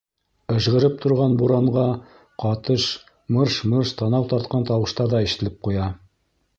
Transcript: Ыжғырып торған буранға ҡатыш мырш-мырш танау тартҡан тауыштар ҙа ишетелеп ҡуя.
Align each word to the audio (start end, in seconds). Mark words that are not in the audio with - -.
Ыжғырып 0.53 0.95
торған 1.03 1.35
буранға 1.41 1.83
ҡатыш 2.45 2.89
мырш-мырш 3.37 3.95
танау 4.03 4.29
тартҡан 4.35 4.69
тауыштар 4.75 5.17
ҙа 5.17 5.27
ишетелеп 5.29 5.67
ҡуя. 5.69 5.97